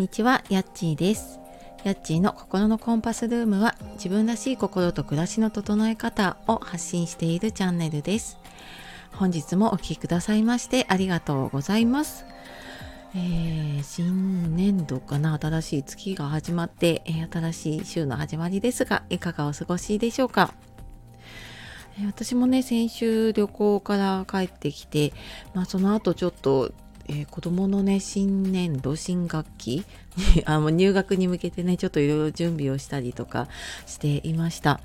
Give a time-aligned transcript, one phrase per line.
[0.00, 1.40] にちは、やっちーです。
[1.84, 8.38] やっちーの心のコンパスルームは自分らしい心と暮らしの整え方を発信しているチャンネルです。
[9.12, 12.24] 本日もお聴きくださいましてありがとうございます。
[13.14, 20.54] えー新年度かな新しい月が始まって、え新しい週の始まりですがいかがお過ごしでしょうか、
[21.98, 25.12] えー私もね先週旅行から帰ってきて、
[25.52, 26.72] まあ、その後ちょっと、
[27.10, 29.84] えー子供のね新年度新学期
[30.46, 33.48] あの入学に向けてねちょっといろいろ準備をしたりとか
[33.86, 34.80] していました。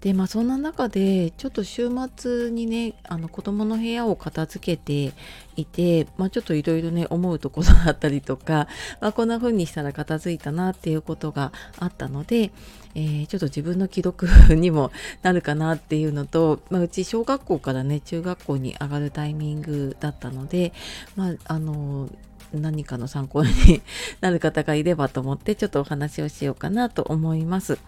[0.00, 5.14] でまあそんな中でちょっと週末にねあの子供の部屋を片付けて
[5.56, 8.68] いて、まあ、ちょっといろいろね思うところだったりとか、
[9.00, 12.52] まあ、こんな風にしたら片付いたなっていうことがあったので、
[12.94, 14.92] えーちょっと自分の記録にも
[15.22, 20.72] なるかなっていうのと、まあ、うち小学校からね中学校に上がるタイミングだったので、
[21.16, 22.10] まあ、あの
[22.52, 23.82] 何かの参考に
[24.20, 27.78] なる方がいればと思ってちょっとお話をしようかなと思います。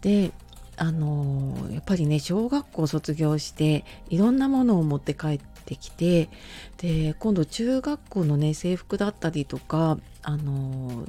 [0.00, 0.32] で
[0.78, 6.30] あのやっぱりね小学校卒業していろんなものを持って帰ってきて
[6.78, 11.04] で今度中学校のね制服だったりとかあの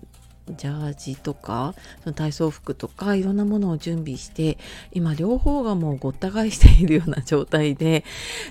[0.50, 4.58] ジャージとかその体操服とかいろんなものを準備して
[4.92, 8.04] 今両方がもうごった返しているような状態で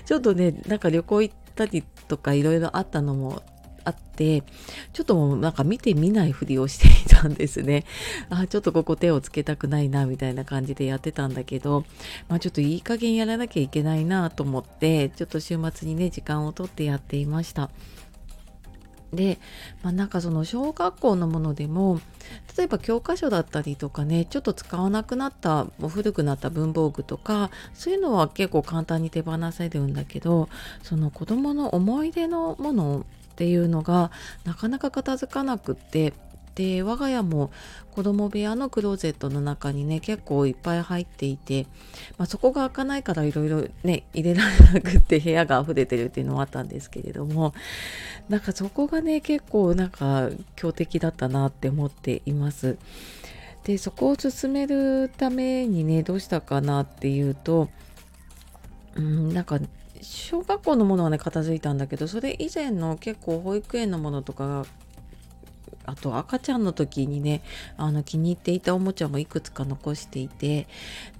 [0.05, 3.43] ちょっとねなんか旅行行ったりとかいろいろあったのも
[3.89, 4.43] あって
[4.93, 7.85] ちょっともうなんか見て見ないふりをしていたんですね。
[8.29, 11.85] あちょっとここ手をつけたくないなみたいな感じでやってたんだけど、
[12.27, 17.69] まあ、ちょっといい加減やらなきゃいけないなと思ってちょっと週末にね時間をとってやっていました。
[19.13, 19.39] で、
[19.81, 21.99] まあ、なんかその小学校のものでも
[22.55, 30.49] 例えば教科書だったりとかねちょっと使わなくなったもう古くなった文房具とかそういうのは結構簡単に手放せるんだけど
[30.83, 33.05] その子供の思い出のもの
[33.39, 34.11] っていうのが
[34.43, 36.11] なかなか片付かなくって
[36.55, 37.51] で我が家も
[37.93, 41.65] 子供部屋のクローゼットの中にね結構いっぱい入っていて、
[42.17, 47.53] まあ、そこが開かないからいろいろね入れられなくって部屋が溢れてるっていうのもあったんですけれども
[48.27, 52.77] なんかそこがね結構なんか強敵だったなって思っています。
[53.63, 57.69] でそこを進めるためにねどうしたかなっていうと
[58.95, 59.59] うんなんか
[60.01, 64.65] 小学校のものはね片付いたんだけどそれ以前の結構保育園のものとかが
[65.85, 67.41] あと赤ちゃんの時にね
[67.77, 70.67] あの気に入っていたおもちゃもいくつか残していて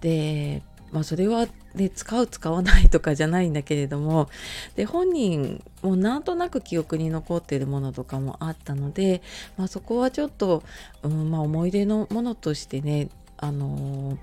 [0.02, 4.30] でまあそれはね使う使わないとかじゃないんだけれども
[4.76, 9.22] で本人もなんとなく記憶に残っているものとかもあったので、
[9.58, 10.64] まあ、そこはちょっと、
[11.04, 14.18] うんまあ、思い出のものとしてねあのー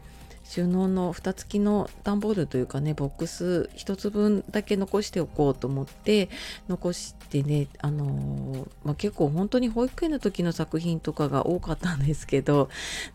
[0.49, 6.31] 収納の蓋付きの段ボールというかねボックス1つ分だけ残しておこうと思って
[6.69, 12.69] 残してねあのまあ、結構本当に保育園の時の作品とかが多かったんですけど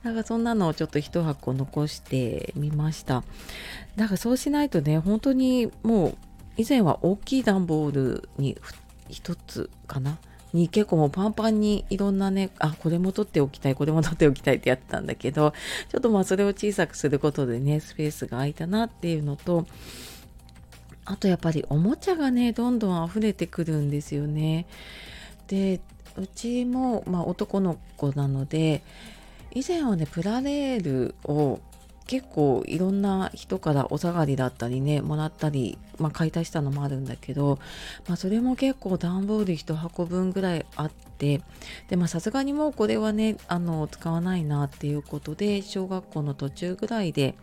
[0.04, 3.24] なんかそんなのをちょっと1箱残してみました。
[3.96, 6.18] だからそうしないとね本当にもう
[6.58, 8.58] 以前は大きい段ボールに
[9.10, 10.18] 1つかな
[10.54, 15.54] に結構もうパンパンにいろんなねあこれも取っておきたいこれも取っておきたいってやってたんだけど
[15.90, 19.66] ちょっとまあそれを小さくすることでねスペースが空いたなっていうのと
[21.06, 24.66] あとやっぱりおもちゃがねどんどん溢れてくるんですよね。
[25.48, 25.82] で
[26.18, 28.84] うちも、まあ、男の子なので
[29.54, 31.60] 以前はねプラレールを
[32.08, 37.60] 結構いろんな人からお下がりだったりねもらったり、まあ、買い足したのもあるんだけど、
[38.08, 47.36] まあ、それも結構段ボール1箱分ぐらいあってでまあさすがにもうこれはねあの使わないなっていうことで小学校の途中ぐらいで、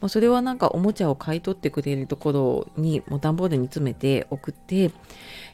[0.00, 4.90] まあ、それはなんかおもちゃを買い取ってくれるところにもう段ボールに詰めて送って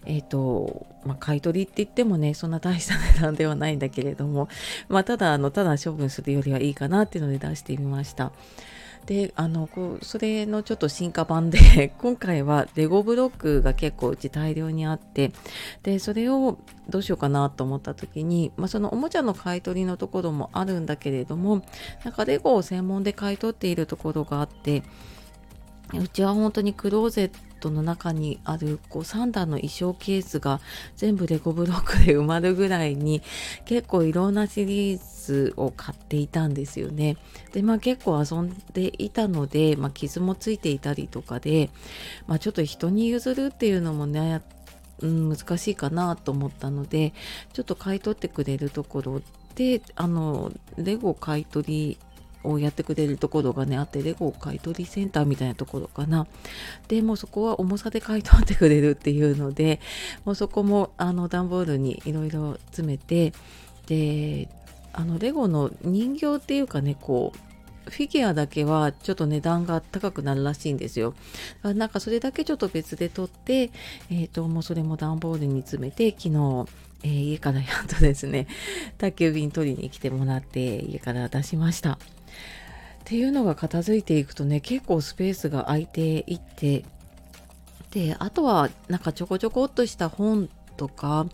[0.06, 4.48] えーとまあ、買い取りって言ってもねそんな大した値段ではないんだけれども、
[4.88, 8.32] まあ、ただあのただ処分するよりはいいかなっていうので出してみました。
[9.06, 15.32] であのこうそれのちょっと進化版で 今回はレゴブロックが結構うち大量にあって
[15.84, 16.58] でそれを
[16.88, 21.62] どうしようかなと思った時に、まあ、そのおもちゃの買い取りのところもあるんだけれども
[22.04, 24.82] なんかレゴを専門で買い取っているところがあって
[25.94, 30.60] うちは本当にクローゼットの中にあるこう3段の衣装ケースが
[30.96, 33.22] 全部レゴブロックで埋まるぐらいに
[33.64, 37.16] 結構いろんなシリーズを買っていたんですよね。
[37.52, 41.70] でまあ結構遊んでいたので、まあ、傷もついていたりとかで、
[42.26, 44.42] まあ、ちょっと人に譲るっていうのもね
[45.00, 47.12] うん、難しいかなと思ったので
[47.52, 49.22] ちょっと買い取ってくれるところ
[49.54, 51.98] であのレゴ買い取り
[52.46, 56.26] をやってくれるところがねあってレゴ買取センターみたいなところかな
[56.88, 59.80] でもうそこは重さで買い取ってくれるっていうので
[60.24, 63.32] もうそこもあの段ボールにいろいろ詰めて
[63.86, 64.48] で
[64.92, 67.46] あのレゴの人形っていうかねこう
[67.90, 71.14] フィギュアだけはちょっと値段が高くなるらしいんですよ。
[71.62, 73.70] なんかそれだけちょっと別で取って、
[74.10, 76.66] えっ、ー、と、もうそれも段ボールに詰めて、昨日、
[77.04, 78.48] えー、家からやっとですね、
[78.98, 81.98] 宅急便取りに来てもらって家から出しました。
[83.06, 86.84] っていうのが片付いていくとね、結構スペースが空いていって、
[87.92, 91.26] で、あとはなんかちょこちょこっとした本とか、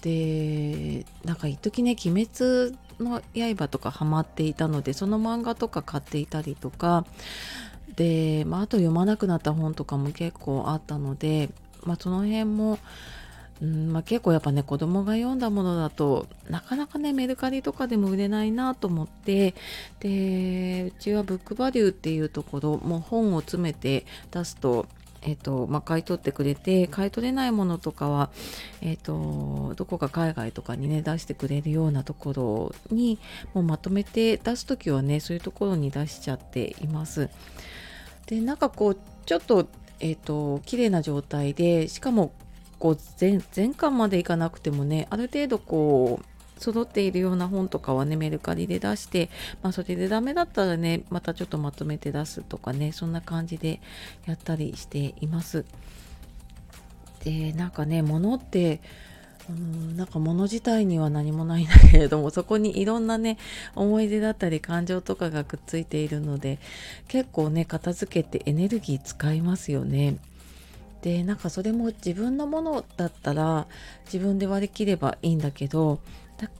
[0.00, 7.04] で、なんか一時ね、鬼滅の刃とかハマっていたのでその漫画とか買っていたりとか
[7.94, 11.50] で、まあ、あと読まなくなった本とかも結構あったので、
[11.84, 12.78] まあ、その辺も、
[13.62, 19.54] うんまあ、結構やっぱね子供が読んだものだとなかなかねメルカリとかでも売れないなと思って
[20.00, 24.86] でうちはブックバリューっていうところもう本を詰めて出すと
[25.24, 28.30] えっ、ー、とまあ、買い取ってくれて買い取れないものとかは、
[28.80, 33.20] えっ、ー、とどこか海外とかにね出してくれるようなところに
[33.54, 37.30] もうまとめて出す時はねそういうところに出しちゃっています。
[38.26, 39.68] でなんかこうちょっと
[40.00, 42.32] えっ、ー、と綺麗な状態でしかも
[42.82, 49.30] こう全全巻までいかなくてもねある程度こう揃っているような本とかはねメルカリで出して、
[49.62, 53.80] まあ、それでダメだったらねまたちょっとまとめて出すとかねそんな感じで
[54.26, 55.64] やったりしています。
[57.22, 58.80] でなんかね物って
[59.48, 63.38] うんなんか物自体には何もないんだけれどもそこにいろんなね
[63.76, 66.58] 思い出だったり感情とかがくっついているので
[67.06, 70.16] 結構ね片付けてエネルギー使いますよね。
[71.02, 73.66] でなんかそれも自分のものだったら
[74.06, 75.98] 自分で割り切ればいいんだけど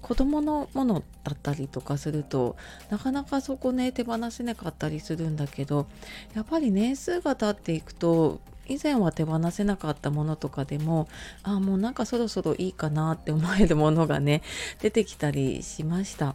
[0.00, 2.56] 子供のものだったりとかすると
[2.90, 5.86] なかなかそこね手放せなかったりするんだけど
[6.34, 11.08] やっぱり年数が経っていくと以前は手放せなかったものとかでも
[11.42, 14.42] あもうなんかそろそろいいかなって思えるものがね
[14.80, 16.34] 出てきたりしました。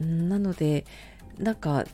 [0.00, 0.86] なので
[1.38, 1.84] なんか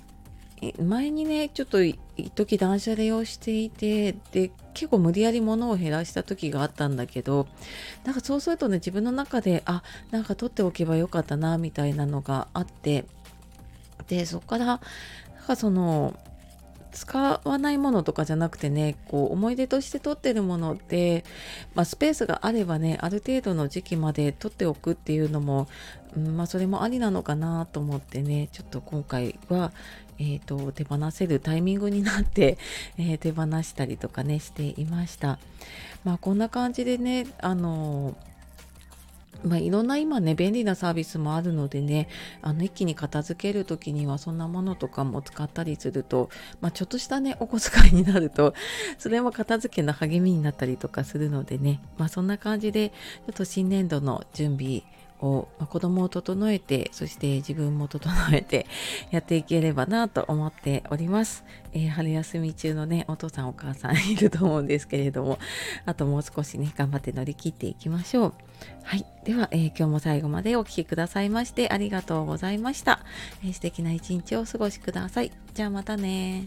[0.80, 1.98] 前にねちょっと一
[2.34, 7.46] 時断捨離をしていてで結構無理やり物を減らした時があったんだけど
[8.04, 13.04] なんかそうするとね自分の中であなんか取っておけばよかったなみたいなのがあって
[14.08, 14.80] でそこからなん
[15.46, 16.14] かその
[16.94, 21.24] 使わないものとかじゃなくてねこう思い出として取ってるものって、
[21.74, 25.66] まあ、スペースがあればねある程度の時期まで取っておくっていうのも、
[26.16, 29.72] うんまあ、それもありなのかなと思ってねちょっと今回は、
[30.18, 32.58] えーと、手放せるタイミングになって、
[32.98, 35.38] えー、手放したりとかねしていました。
[36.04, 38.16] まあこんな感じでねあの
[39.44, 42.08] まあ、いろんな今ね便利なサービスもあるのでね
[42.40, 48.54] あの一気に片付ける時にはそんなものとかも使ったりすると、まあ、ちょっとしたねお小遣いになると
[48.98, 52.96] それも片付けの励みになったりとかするのでね、まあ、そんな感じでちょ
[53.32, 54.82] っと新年度の準備
[55.20, 58.66] を、まあ、子供を整えてそして自分も整えて
[59.10, 65.38] やっていければなと思っております、えー、春休み中のねお父さんお母さんいると思うんですけれども
[65.86, 68.34] あともう少しね頑張って乗り切っていきましょう。
[68.82, 69.06] はい。
[69.24, 73.00] では、えー、今日も最後までお聴きくださいましてありがとうございました、
[73.42, 75.32] えー、素敵な一日をお過ごしください。
[75.54, 76.46] じゃあまたね